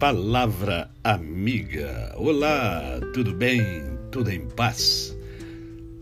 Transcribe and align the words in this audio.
Palavra 0.00 0.90
Amiga. 1.04 2.14
Olá, 2.16 2.98
tudo 3.12 3.34
bem? 3.34 3.60
Tudo 4.10 4.30
em 4.30 4.48
paz? 4.48 5.14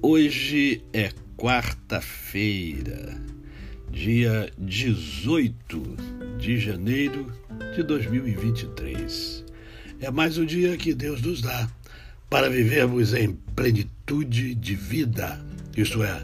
Hoje 0.00 0.84
é 0.92 1.10
quarta-feira, 1.36 3.20
dia 3.90 4.52
18 4.56 5.96
de 6.38 6.60
janeiro 6.60 7.26
de 7.74 7.82
2023. 7.82 9.44
É 10.00 10.12
mais 10.12 10.38
um 10.38 10.46
dia 10.46 10.76
que 10.76 10.94
Deus 10.94 11.20
nos 11.20 11.42
dá 11.42 11.68
para 12.30 12.48
vivermos 12.48 13.12
em 13.14 13.32
plenitude 13.56 14.54
de 14.54 14.76
vida, 14.76 15.44
isto 15.76 16.04
é, 16.04 16.22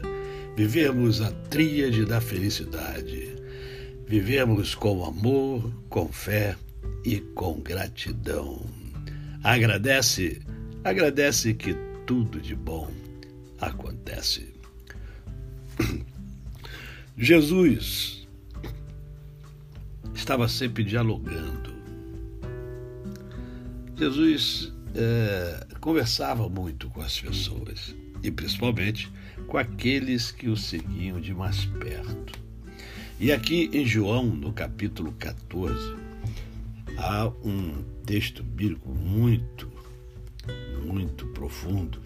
vivermos 0.55 1.19
a 1.19 1.29
tríade 1.49 2.05
da 2.05 2.21
felicidade, 2.21 3.35
vivermos 4.07 4.73
com 4.73 5.03
amor, 5.03 5.69
com 5.89 6.07
fé 6.07 6.55
e 7.03 7.19
com 7.19 7.59
gratidão. 7.61 8.65
Agradece, 9.43 10.41
agradece 10.83 11.53
que 11.53 11.75
tudo 12.05 12.39
de 12.39 12.55
bom 12.55 12.91
acontece. 13.59 14.53
Jesus 17.17 18.27
estava 20.13 20.47
sempre 20.47 20.83
dialogando. 20.83 21.75
Jesus 23.95 24.73
é, 24.95 25.67
conversava 25.79 26.49
muito 26.49 26.89
com 26.89 27.01
as 27.01 27.19
pessoas 27.19 27.95
e 28.23 28.31
principalmente 28.31 29.11
com 29.47 29.57
aqueles 29.57 30.31
que 30.31 30.49
o 30.49 30.57
seguiam 30.57 31.21
de 31.21 31.33
mais 31.33 31.65
perto. 31.65 32.39
E 33.19 33.31
aqui 33.31 33.69
em 33.71 33.85
João, 33.85 34.25
no 34.25 34.51
capítulo 34.51 35.13
14, 35.13 35.95
há 36.97 37.27
um 37.43 37.83
texto 38.05 38.43
bíblico 38.43 38.89
muito, 38.89 39.71
muito 40.85 41.27
profundo 41.27 42.05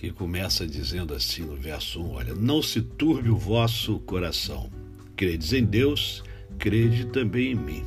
que 0.00 0.10
começa 0.10 0.66
dizendo 0.66 1.12
assim 1.12 1.42
no 1.42 1.54
verso 1.54 2.02
1: 2.02 2.10
Olha, 2.12 2.34
não 2.34 2.62
se 2.62 2.80
turbe 2.80 3.28
o 3.28 3.36
vosso 3.36 3.98
coração. 4.00 4.70
Credes 5.14 5.52
em 5.52 5.62
Deus, 5.62 6.24
crede 6.58 7.04
também 7.06 7.52
em 7.52 7.54
mim. 7.54 7.84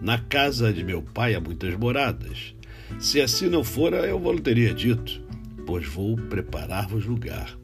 Na 0.00 0.18
casa 0.18 0.72
de 0.72 0.82
meu 0.82 1.02
pai 1.02 1.34
há 1.34 1.40
muitas 1.40 1.74
moradas. 1.76 2.54
Se 2.98 3.20
assim 3.20 3.50
não 3.50 3.62
fora, 3.62 4.06
eu 4.06 4.18
vos 4.18 4.40
teria 4.40 4.72
dito, 4.72 5.20
pois 5.66 5.86
vou 5.86 6.16
preparar-vos 6.16 7.04
lugar. 7.04 7.58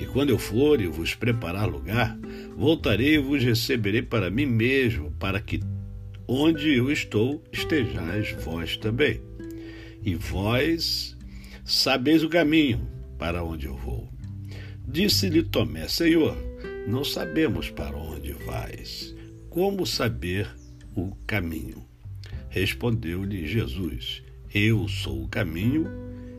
E 0.00 0.06
quando 0.06 0.30
eu 0.30 0.38
for 0.38 0.80
e 0.80 0.86
vos 0.86 1.14
preparar 1.14 1.68
lugar, 1.68 2.18
voltarei 2.56 3.16
e 3.16 3.18
vos 3.18 3.44
receberei 3.44 4.00
para 4.00 4.30
mim 4.30 4.46
mesmo, 4.46 5.10
para 5.18 5.38
que 5.38 5.60
onde 6.26 6.76
eu 6.76 6.90
estou, 6.90 7.42
estejais 7.52 8.32
vós 8.44 8.76
também. 8.76 9.20
E 10.02 10.14
vós 10.14 11.16
sabeis 11.64 12.22
o 12.22 12.28
caminho 12.28 12.88
para 13.18 13.44
onde 13.44 13.66
eu 13.66 13.76
vou. 13.76 14.08
Disse-lhe 14.86 15.42
Tomé: 15.42 15.88
Senhor, 15.88 16.36
não 16.86 17.04
sabemos 17.04 17.70
para 17.70 17.96
onde 17.96 18.32
vais. 18.32 19.14
Como 19.48 19.86
saber 19.86 20.48
o 20.94 21.14
caminho? 21.26 21.86
Respondeu-lhe 22.48 23.46
Jesus: 23.46 24.22
Eu 24.52 24.88
sou 24.88 25.24
o 25.24 25.28
caminho 25.28 25.86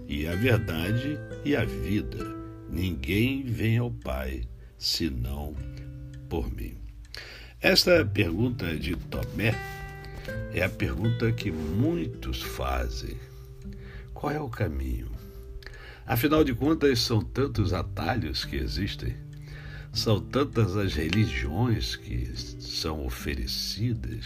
e 0.08 0.28
a 0.28 0.36
verdade 0.36 1.18
e 1.46 1.56
a 1.56 1.64
vida. 1.64 2.36
Ninguém 2.70 3.44
vem 3.44 3.78
ao 3.78 3.92
Pai 3.92 4.42
senão 4.78 5.56
por 6.28 6.52
mim. 6.54 6.83
Esta 7.64 8.04
pergunta 8.04 8.76
de 8.76 8.94
Tomé 8.94 9.56
é 10.54 10.66
a 10.66 10.70
pergunta 10.70 11.32
que 11.32 11.50
muitos 11.50 12.42
fazem. 12.42 13.18
Qual 14.14 14.34
é 14.34 14.42
o 14.42 14.50
caminho? 14.50 15.10
Afinal 16.06 16.44
de 16.44 16.54
contas, 16.54 17.00
são 17.00 17.24
tantos 17.24 17.72
atalhos 17.72 18.44
que 18.44 18.58
existem, 18.58 19.16
são 19.94 20.20
tantas 20.20 20.76
as 20.76 20.94
religiões 20.94 21.96
que 21.96 22.30
são 22.36 23.06
oferecidas, 23.06 24.26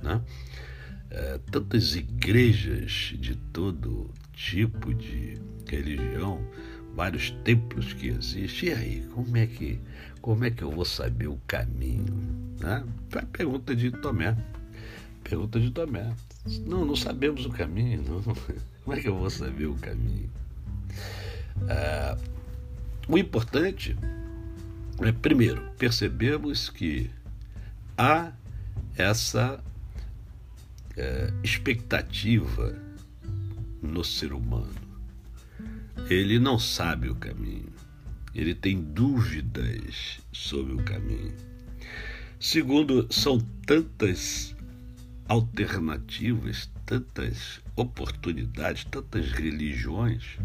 né? 0.00 0.22
É, 1.10 1.40
tantas 1.50 1.96
igrejas 1.96 3.14
de 3.18 3.34
todo 3.52 4.12
tipo 4.32 4.94
de 4.94 5.34
religião, 5.66 6.40
vários 6.96 7.30
templos 7.44 7.92
que 7.92 8.08
existem. 8.08 8.70
E 8.70 8.72
aí, 8.72 9.08
como 9.14 9.36
é 9.36 9.46
que, 9.46 9.78
como 10.20 10.44
é 10.44 10.50
que 10.50 10.62
eu 10.62 10.70
vou 10.70 10.84
saber 10.84 11.28
o 11.28 11.38
caminho? 11.46 12.12
Né? 12.58 12.82
Foi 13.10 13.22
a 13.22 13.26
pergunta 13.26 13.76
de 13.76 13.90
Tomé. 13.90 14.36
Pergunta 15.22 15.60
de 15.60 15.70
Tomé. 15.70 16.12
Não, 16.64 16.84
não 16.84 16.96
sabemos 16.96 17.44
o 17.44 17.50
caminho. 17.50 18.02
Não. 18.02 18.22
Como 18.86 18.96
é 18.96 19.00
que 19.00 19.08
eu 19.08 19.18
vou 19.18 19.28
saber 19.28 19.66
o 19.66 19.74
caminho? 19.74 20.30
Ah, 21.68 22.16
o 23.08 23.18
importante 23.18 23.96
é, 25.00 25.10
primeiro, 25.10 25.60
percebemos 25.76 26.70
que 26.70 27.10
há 27.98 28.32
essa 28.96 29.60
é, 30.96 31.32
expectativa 31.42 32.74
no 33.82 34.04
ser 34.04 34.32
humano. 34.32 34.85
Ele 36.08 36.38
não 36.38 36.56
sabe 36.56 37.08
o 37.08 37.16
caminho, 37.16 37.72
ele 38.32 38.54
tem 38.54 38.80
dúvidas 38.80 40.20
sobre 40.32 40.74
o 40.74 40.76
caminho. 40.84 41.34
Segundo, 42.38 43.12
são 43.12 43.40
tantas 43.66 44.54
alternativas, 45.26 46.70
tantas 46.84 47.60
oportunidades, 47.74 48.84
tantas 48.84 49.32
religiões, 49.32 50.38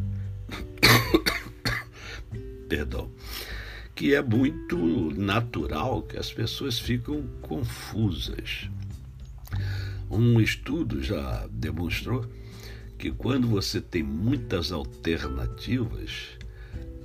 perdão, 2.68 3.12
que 3.94 4.16
é 4.16 4.22
muito 4.24 5.12
natural 5.16 6.02
que 6.02 6.18
as 6.18 6.34
pessoas 6.34 6.80
ficam 6.80 7.22
confusas. 7.44 8.68
Um 10.10 10.42
estudo 10.42 11.04
já 11.04 11.48
demonstrou 11.52 12.26
que 13.02 13.10
quando 13.10 13.48
você 13.48 13.82
tem 13.82 14.04
muitas 14.04 14.72
alternativas, 14.72 16.38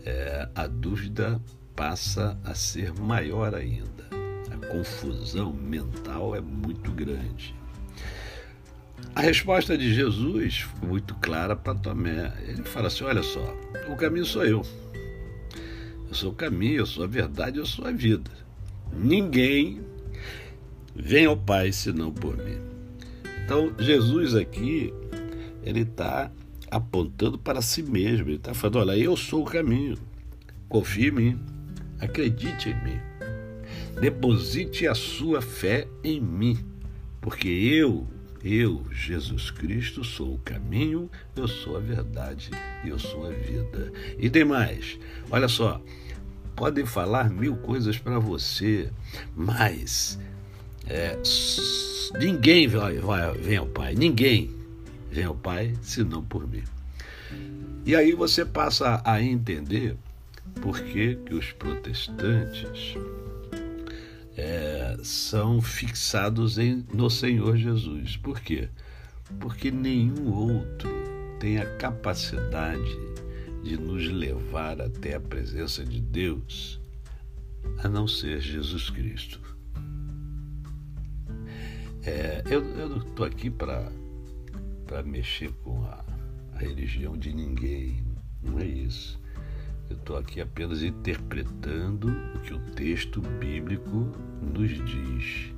é, 0.04 0.46
a 0.54 0.66
dúvida 0.66 1.40
passa 1.74 2.38
a 2.44 2.54
ser 2.54 2.92
maior 2.92 3.54
ainda. 3.54 4.04
A 4.52 4.66
confusão 4.66 5.54
mental 5.54 6.36
é 6.36 6.40
muito 6.42 6.92
grande. 6.92 7.54
A 9.14 9.22
resposta 9.22 9.76
de 9.76 9.94
Jesus 9.94 10.58
foi 10.58 10.86
muito 10.86 11.14
clara 11.14 11.56
para 11.56 11.74
Tomé. 11.74 12.30
Ele 12.46 12.62
fala 12.64 12.88
assim: 12.88 13.04
Olha 13.04 13.22
só, 13.22 13.56
o 13.88 13.96
caminho 13.96 14.26
sou 14.26 14.44
eu. 14.44 14.62
Eu 16.10 16.14
sou 16.14 16.30
o 16.30 16.34
caminho, 16.34 16.80
eu 16.80 16.86
sou 16.86 17.04
a 17.04 17.06
verdade, 17.06 17.58
eu 17.58 17.64
sou 17.64 17.86
a 17.86 17.90
vida. 17.90 18.30
Ninguém 18.92 19.80
vem 20.94 21.24
ao 21.24 21.38
Pai 21.38 21.72
senão 21.72 22.12
por 22.12 22.36
mim. 22.36 22.60
Então, 23.42 23.72
Jesus 23.78 24.34
aqui, 24.34 24.92
ele 25.66 25.80
está 25.80 26.30
apontando 26.70 27.36
para 27.36 27.60
si 27.60 27.82
mesmo. 27.82 28.28
Ele 28.28 28.36
está 28.36 28.54
falando: 28.54 28.78
Olha, 28.78 28.96
eu 28.96 29.16
sou 29.16 29.42
o 29.42 29.50
caminho. 29.50 29.98
Confie 30.68 31.08
em 31.08 31.10
mim. 31.10 31.40
Acredite 32.00 32.70
em 32.70 32.84
mim. 32.84 33.00
Deposite 34.00 34.86
a 34.86 34.94
sua 34.94 35.42
fé 35.42 35.88
em 36.04 36.20
mim. 36.20 36.58
Porque 37.20 37.48
eu 37.48 38.06
eu, 38.44 38.84
Jesus 38.92 39.50
Cristo, 39.50 40.04
sou 40.04 40.34
o 40.34 40.38
caminho, 40.38 41.10
eu 41.34 41.48
sou 41.48 41.76
a 41.76 41.80
verdade 41.80 42.50
e 42.84 42.88
eu 42.90 42.98
sou 42.98 43.26
a 43.26 43.30
vida. 43.30 43.92
E 44.20 44.30
tem 44.30 44.44
mais, 44.44 44.96
olha 45.28 45.48
só, 45.48 45.82
podem 46.54 46.86
falar 46.86 47.28
mil 47.28 47.56
coisas 47.56 47.98
para 47.98 48.20
você, 48.20 48.88
mas 49.34 50.16
é, 50.86 51.18
ninguém 52.20 52.68
vai, 52.68 52.98
vai, 52.98 53.32
vem 53.32 53.56
ao 53.56 53.66
Pai, 53.66 53.96
ninguém 53.96 54.55
vem 55.16 55.24
ao 55.24 55.34
Pai 55.34 55.74
senão 55.80 56.22
por 56.22 56.46
mim. 56.46 56.62
E 57.86 57.96
aí 57.96 58.12
você 58.12 58.44
passa 58.44 59.00
a 59.02 59.22
entender 59.22 59.96
por 60.60 60.78
que, 60.78 61.16
que 61.16 61.34
os 61.34 61.52
protestantes 61.52 62.94
é, 64.36 64.98
são 65.02 65.62
fixados 65.62 66.58
em, 66.58 66.84
no 66.92 67.08
Senhor 67.08 67.56
Jesus. 67.56 68.18
Por 68.18 68.40
quê? 68.40 68.68
Porque 69.40 69.70
nenhum 69.70 70.30
outro 70.30 70.90
tem 71.40 71.58
a 71.58 71.76
capacidade 71.76 72.96
de 73.62 73.78
nos 73.78 74.06
levar 74.08 74.80
até 74.82 75.14
a 75.14 75.20
presença 75.20 75.82
de 75.82 76.00
Deus 76.00 76.78
a 77.78 77.88
não 77.88 78.06
ser 78.06 78.40
Jesus 78.40 78.90
Cristo. 78.90 79.40
É, 82.04 82.42
eu, 82.46 82.62
eu 82.76 82.88
não 82.88 82.98
estou 82.98 83.26
aqui 83.26 83.50
para 84.86 85.02
mexer 85.02 85.52
com 85.64 85.84
a, 85.84 86.04
a 86.54 86.58
religião 86.58 87.16
de 87.16 87.34
ninguém, 87.34 88.02
não 88.42 88.58
é 88.58 88.64
isso. 88.64 89.20
Eu 89.88 89.96
estou 89.96 90.16
aqui 90.16 90.40
apenas 90.40 90.82
interpretando 90.82 92.08
o 92.08 92.40
que 92.40 92.54
o 92.54 92.58
texto 92.72 93.20
bíblico 93.20 94.10
nos 94.40 94.70
diz. 94.70 95.52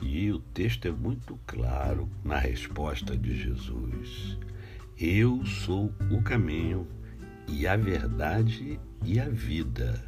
E 0.00 0.30
o 0.32 0.38
texto 0.38 0.86
é 0.86 0.90
muito 0.90 1.38
claro 1.46 2.08
na 2.24 2.38
resposta 2.38 3.16
de 3.16 3.36
Jesus. 3.36 4.38
Eu 4.98 5.44
sou 5.44 5.92
o 6.10 6.22
caminho 6.22 6.86
e 7.48 7.66
a 7.66 7.76
verdade 7.76 8.80
e 9.04 9.20
a 9.20 9.28
vida. 9.28 10.02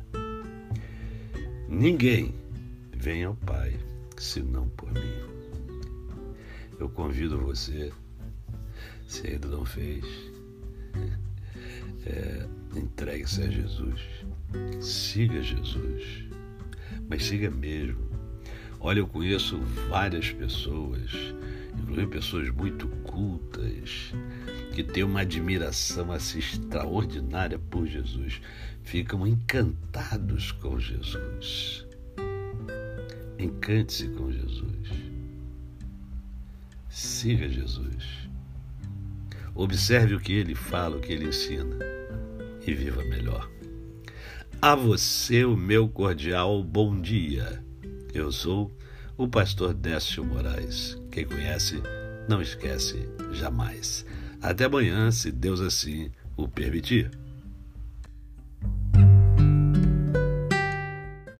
Ninguém 1.69 2.35
vem 2.97 3.25
ao 3.25 3.35
Pai 3.35 3.79
senão 4.17 4.69
por 4.69 4.91
mim. 4.93 5.33
Eu 6.79 6.89
convido 6.89 7.39
você, 7.39 7.93
se 9.07 9.27
ainda 9.27 9.49
não 9.49 9.65
fez, 9.65 10.05
é, 12.07 12.47
entregue-se 12.77 13.43
a 13.43 13.51
Jesus, 13.51 14.01
siga 14.81 15.43
Jesus, 15.43 16.25
mas 17.09 17.25
siga 17.25 17.51
mesmo. 17.51 18.11
Olha, 18.81 18.99
eu 18.99 19.07
conheço 19.07 19.59
várias 19.89 20.33
pessoas, 20.33 21.13
inclusive 21.79 22.07
pessoas 22.09 22.51
muito 22.51 22.89
cultas, 23.05 24.13
que 24.75 24.83
têm 24.83 25.05
uma 25.05 25.21
admiração 25.21 26.11
assim 26.11 26.39
extraordinária 26.39 27.59
por 27.59 27.87
Jesus, 27.87 28.41
ficam 28.83 29.27
encantados 29.27 30.51
com 30.53 30.81
Jesus. 30.81 31.87
Encante-se 33.39 34.09
com 34.09 34.33
Jesus. 34.33 34.89
Siga 36.89 37.49
Jesus. 37.49 38.29
Observe 39.55 40.15
o 40.15 40.21
que 40.21 40.33
ele 40.33 40.55
fala, 40.55 40.97
o 40.97 41.01
que 41.01 41.13
ele 41.13 41.27
ensina 41.27 41.79
e 42.67 42.75
viva 42.75 43.05
melhor. 43.05 43.51
A 44.61 44.75
você 44.75 45.45
o 45.45 45.57
meu 45.57 45.89
cordial 45.89 46.63
bom 46.63 47.01
dia. 47.01 47.63
Eu 48.15 48.31
sou 48.31 48.71
o 49.17 49.29
pastor 49.29 49.75
Décio 49.75 50.25
Moraes. 50.25 50.97
Quem 51.11 51.27
conhece, 51.27 51.83
não 52.29 52.41
esquece 52.41 53.09
jamais. 53.33 54.07
Até 54.41 54.65
amanhã, 54.65 55.11
se 55.11 55.31
Deus 55.31 55.61
assim 55.61 56.11
o 56.37 56.49
permitir. 56.49 57.11